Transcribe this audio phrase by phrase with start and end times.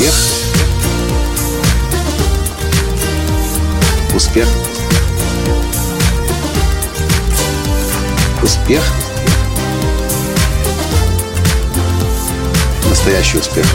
[0.00, 0.14] Успех.
[4.14, 4.48] Успех.
[8.42, 8.82] Успех.
[12.88, 13.66] Настоящий успех.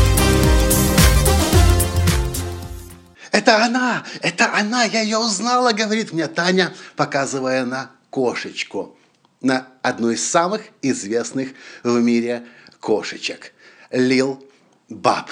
[3.32, 8.98] Это она, это она, я ее узнала, говорит мне Таня, показывая на кошечку,
[9.42, 11.50] на одну из самых известных
[11.84, 12.48] в мире
[12.80, 13.54] кошечек,
[13.92, 14.44] Лил
[14.90, 15.30] Баб.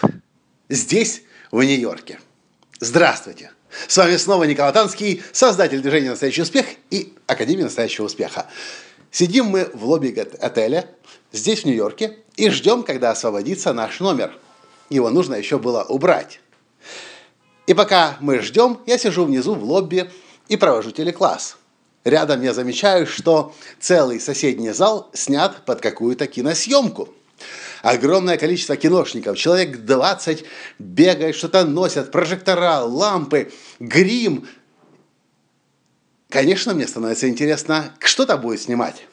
[0.73, 2.19] Здесь, в Нью-Йорке.
[2.79, 3.51] Здравствуйте!
[3.87, 8.47] С вами снова Николай Танский, создатель движения «Настоящий успех» и Академии настоящего успеха.
[9.11, 10.09] Сидим мы в лобби
[10.41, 10.89] отеля,
[11.31, 14.35] здесь, в Нью-Йорке, и ждем, когда освободится наш номер.
[14.89, 16.39] Его нужно еще было убрать.
[17.67, 20.09] И пока мы ждем, я сижу внизу в лобби
[20.47, 21.55] и провожу телекласс.
[22.03, 27.13] Рядом я замечаю, что целый соседний зал снят под какую-то киносъемку.
[27.83, 30.45] Огромное количество киношников, человек 20
[30.79, 34.47] бегают, что-то носят, прожектора, лампы, грим.
[36.29, 39.05] Конечно, мне становится интересно, что-то будет снимать.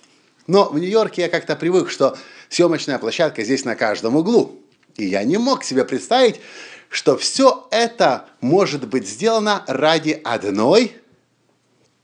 [0.47, 2.17] Но в Нью-Йорке я как-то привык, что
[2.49, 4.62] съемочная площадка здесь на каждом углу.
[4.95, 6.41] И я не мог себе представить,
[6.89, 10.95] что все это может быть сделано ради одной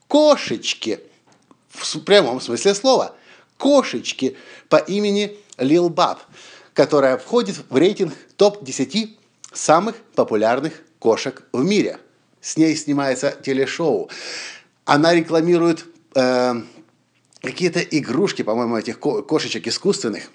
[0.08, 0.98] кошечки.
[1.68, 3.14] В прямом смысле слова.
[3.56, 4.36] Кошечки
[4.68, 6.20] по имени Лил Баб,
[6.76, 9.16] которая входит в рейтинг топ-10
[9.52, 11.98] самых популярных кошек в мире.
[12.42, 14.10] С ней снимается телешоу.
[14.84, 16.54] Она рекламирует э,
[17.40, 20.30] какие-то игрушки, по-моему, этих кошечек искусственных.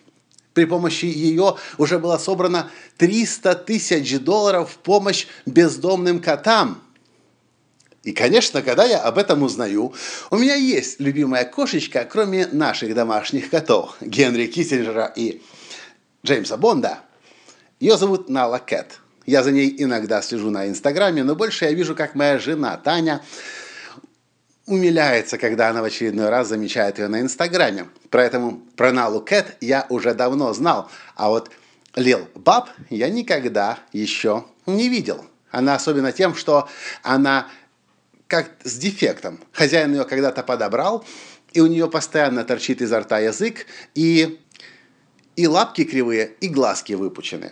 [0.54, 6.82] При помощи ее уже было собрано 300 тысяч долларов в помощь бездомным котам.
[8.04, 9.94] И, конечно, когда я об этом узнаю,
[10.32, 15.44] у меня есть любимая кошечка, кроме наших домашних котов, Генри Киссинджера и
[16.26, 17.00] Джеймса Бонда.
[17.80, 19.00] Ее зовут Нала Кэт.
[19.26, 23.22] Я за ней иногда слежу на Инстаграме, но больше я вижу, как моя жена Таня
[24.66, 27.88] умиляется, когда она в очередной раз замечает ее на Инстаграме.
[28.10, 31.52] Поэтому про Налу Кэт я уже давно знал, а вот
[31.96, 35.26] Лил Баб я никогда еще не видел.
[35.50, 36.70] Она особенно тем, что
[37.04, 37.48] она
[38.28, 39.40] как с дефектом.
[39.52, 41.04] Хозяин ее когда-то подобрал,
[41.52, 44.40] и у нее постоянно торчит изо рта язык, и,
[45.42, 47.52] и лапки кривые, и глазки выпучены.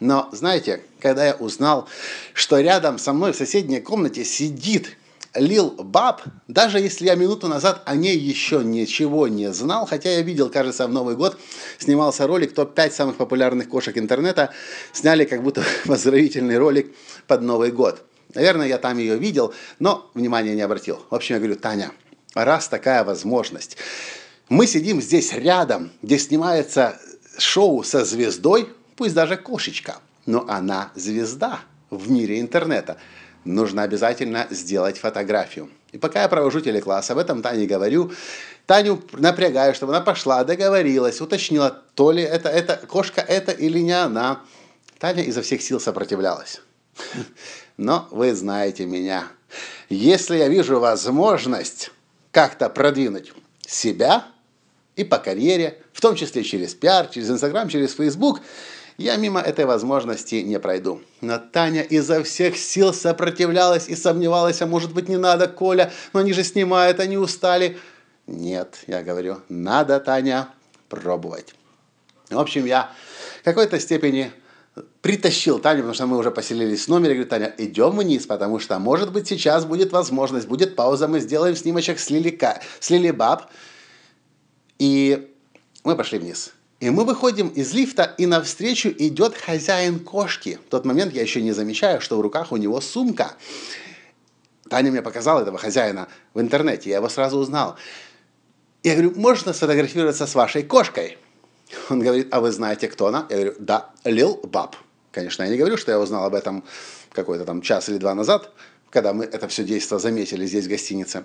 [0.00, 1.88] Но, знаете, когда я узнал,
[2.34, 4.96] что рядом со мной в соседней комнате сидит
[5.34, 10.22] Лил Баб, даже если я минуту назад о ней еще ничего не знал, хотя я
[10.22, 11.38] видел, кажется, в Новый год
[11.78, 14.52] снимался ролик «Топ-5 самых популярных кошек интернета»,
[14.92, 16.92] сняли как будто поздравительный ролик
[17.28, 18.02] под Новый год.
[18.34, 20.98] Наверное, я там ее видел, но внимания не обратил.
[21.08, 21.92] В общем, я говорю, Таня,
[22.34, 23.76] раз такая возможность,
[24.48, 26.98] мы сидим здесь рядом, где снимается
[27.38, 31.60] шоу со звездой, пусть даже кошечка, но она звезда
[31.90, 32.98] в мире интернета–
[33.48, 35.70] нужно обязательно сделать фотографию.
[35.92, 38.12] И пока я провожу телекласс, об этом Тане говорю,
[38.66, 43.92] Таню напрягаю, чтобы она пошла, договорилась, уточнила, то ли это, это кошка это или не
[43.92, 44.42] она.
[44.98, 46.60] Таня изо всех сил сопротивлялась.
[47.76, 49.28] Но вы знаете меня.
[49.88, 51.90] Если я вижу возможность
[52.30, 53.32] как-то продвинуть
[53.66, 54.26] себя
[54.98, 58.40] и по карьере, в том числе через пиар, через Инстаграм, через Фейсбук,
[58.98, 61.00] я мимо этой возможности не пройду.
[61.20, 66.20] Но Таня изо всех сил сопротивлялась и сомневалась, а может быть не надо, Коля, но
[66.20, 67.78] они же снимают, они устали.
[68.26, 70.48] Нет, я говорю, надо, Таня,
[70.88, 71.54] пробовать.
[72.28, 72.90] В общем, я
[73.40, 74.32] в какой-то степени
[75.00, 77.14] притащил Таню, потому что мы уже поселились в номере.
[77.14, 81.54] Говорю, Таня, идем вниз, потому что, может быть, сейчас будет возможность, будет пауза, мы сделаем
[81.54, 82.36] снимочек с Лили,
[82.80, 83.48] с Лили Баб.
[84.78, 85.34] И
[85.84, 86.52] мы пошли вниз.
[86.80, 90.60] И мы выходим из лифта, и навстречу идет хозяин кошки.
[90.66, 93.32] В тот момент я еще не замечаю, что в руках у него сумка.
[94.70, 97.76] Таня мне показала этого хозяина в интернете, я его сразу узнал.
[98.84, 101.18] Я говорю, можно сфотографироваться с вашей кошкой?
[101.90, 103.26] Он говорит, а вы знаете, кто она?
[103.28, 104.76] Я говорю, да, Лил Баб.
[105.10, 106.62] Конечно, я не говорю, что я узнал об этом
[107.12, 108.52] какой-то там час или два назад,
[108.90, 111.24] когда мы это все действо заметили здесь в гостинице.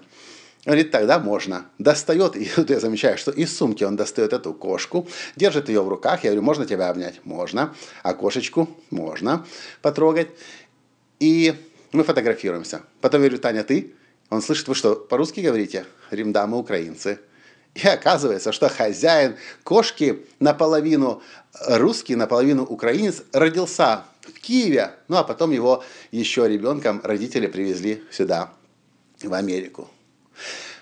[0.66, 1.66] Говорит, тогда можно.
[1.78, 5.90] Достает, и тут я замечаю, что из сумки он достает эту кошку, держит ее в
[5.90, 6.24] руках.
[6.24, 7.20] Я говорю, можно тебя обнять?
[7.26, 7.76] Можно.
[8.02, 8.70] А кошечку?
[8.90, 9.46] Можно
[9.82, 10.30] потрогать.
[11.20, 11.54] И
[11.92, 12.82] мы фотографируемся.
[13.02, 13.94] Потом я говорю, Таня, ты?
[14.30, 15.86] Он слышит, вы что, по-русски говорите?
[16.12, 17.20] Да, мы украинцы.
[17.76, 21.22] И оказывается, что хозяин кошки наполовину
[21.68, 24.92] русский, наполовину украинец родился в Киеве.
[25.08, 28.52] Ну, а потом его еще ребенком родители привезли сюда,
[29.22, 29.90] в Америку.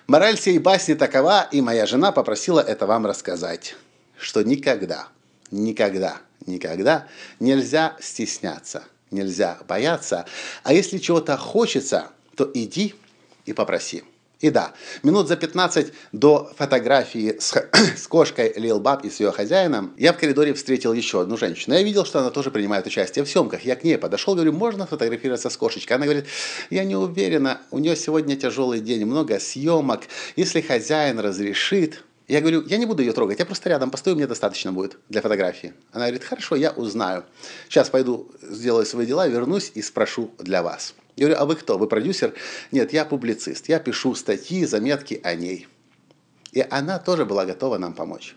[0.08, 3.76] Мораль всей басни такова, и моя жена попросила это вам рассказать,
[4.18, 5.08] что никогда,
[5.52, 7.08] никогда, никогда
[7.40, 10.26] нельзя стесняться, нельзя бояться.
[10.64, 12.96] А если чего-то хочется, то иди
[13.46, 14.04] и попроси.
[14.42, 14.74] И да,
[15.04, 17.54] минут за 15 до фотографии с,
[17.96, 21.76] с кошкой Лил Баб и с ее хозяином, я в коридоре встретил еще одну женщину.
[21.76, 23.62] Я видел, что она тоже принимает участие в съемках.
[23.62, 25.98] Я к ней подошел, говорю, можно фотографироваться с кошечкой?
[25.98, 26.26] Она говорит,
[26.72, 30.02] я не уверена, у нее сегодня тяжелый день, много съемок.
[30.36, 34.26] Если хозяин разрешит, я говорю, я не буду ее трогать, я просто рядом постою, мне
[34.26, 35.74] достаточно будет для фотографии.
[35.92, 37.26] Она говорит, хорошо, я узнаю.
[37.70, 40.96] Сейчас пойду, сделаю свои дела, вернусь и спрошу для вас.
[41.16, 41.78] Я говорю, а вы кто?
[41.78, 42.34] Вы продюсер?
[42.72, 43.70] Нет, я публицист.
[43.70, 45.68] Я пишу статьи, заметки о ней.
[46.52, 48.36] И она тоже была готова нам помочь.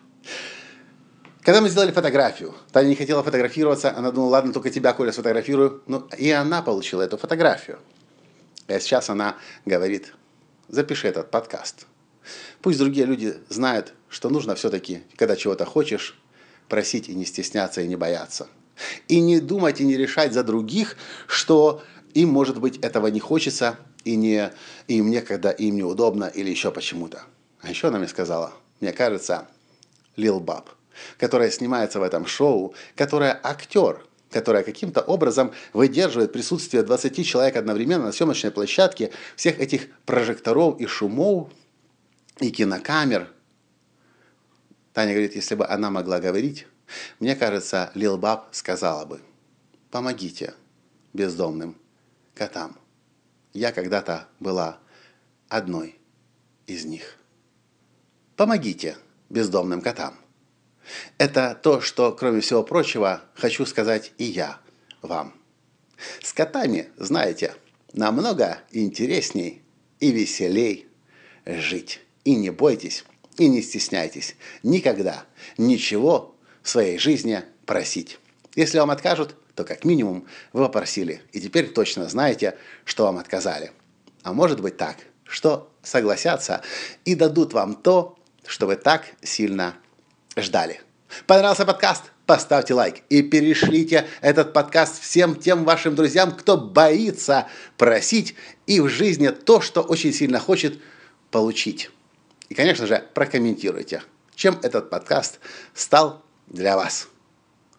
[1.43, 5.83] Когда мы сделали фотографию, Таня не хотела фотографироваться, она думала, ладно, только тебя, Коля, сфотографирую.
[5.87, 7.79] Ну, и она получила эту фотографию.
[8.67, 9.37] И сейчас она
[9.67, 10.15] говорит,
[10.69, 11.87] запиши этот подкаст.
[12.63, 16.19] Пусть другие люди знают, что нужно все-таки, когда чего-то хочешь,
[16.69, 18.47] просить и не стесняться, и не бояться.
[19.09, 21.83] И не думать, и не решать за других, что
[22.15, 24.51] им, может быть, этого не хочется, и не,
[24.89, 27.23] им некогда, им неудобно, или еще почему-то.
[27.61, 29.49] А еще она мне сказала, мне кажется,
[30.17, 30.71] Лил Баб,
[31.19, 38.07] которая снимается в этом шоу, которая актер, которая каким-то образом выдерживает присутствие 20 человек одновременно
[38.07, 41.49] на съемочной площадке, всех этих прожекторов и шумов,
[42.41, 43.29] и кинокамер.
[44.93, 46.67] Таня говорит, если бы она могла говорить,
[47.19, 49.21] мне кажется, Лил Баб сказала бы,
[49.91, 50.55] помогите
[51.13, 51.77] бездомным
[52.35, 52.79] котам.
[53.53, 54.79] Я когда-то была
[55.49, 55.99] одной
[56.67, 57.19] из них.
[58.37, 58.97] Помогите
[59.31, 60.19] бездомным котам.
[61.19, 64.61] Это то, что, кроме всего прочего, хочу сказать и я
[65.03, 65.35] вам.
[66.23, 67.55] С котами, знаете,
[67.93, 69.63] намного интересней
[70.01, 70.89] и веселей
[71.47, 72.01] жить.
[72.25, 73.05] И не бойтесь,
[73.39, 75.27] и не стесняйтесь никогда
[75.59, 78.19] ничего в своей жизни просить.
[78.55, 83.73] Если вам откажут, то как минимум вы попросили, и теперь точно знаете, что вам отказали.
[84.23, 86.63] А может быть так, что согласятся
[87.05, 88.17] и дадут вам то,
[88.47, 89.77] что вы так сильно
[90.37, 90.81] ждали.
[91.27, 92.05] Понравился подкаст?
[92.27, 98.35] Поставьте лайк и перешлите этот подкаст всем тем вашим друзьям, кто боится просить
[98.67, 100.81] и в жизни то, что очень сильно хочет
[101.31, 101.91] получить.
[102.49, 104.03] И, конечно же, прокомментируйте,
[104.35, 105.39] чем этот подкаст
[105.75, 107.09] стал для вас.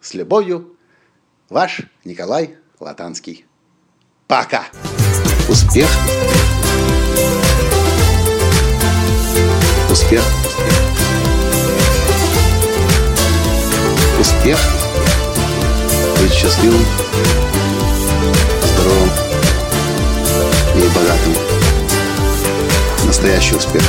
[0.00, 0.75] С любовью,
[1.48, 3.46] ваш Николай Латанский.
[4.26, 4.64] Пока!
[5.48, 5.88] Успех!
[9.90, 10.22] Успех!
[14.20, 14.58] Успех!
[16.20, 16.84] Быть счастливым,
[18.64, 19.10] здоровым
[20.74, 21.34] и богатым.
[23.06, 23.82] Настоящий успех!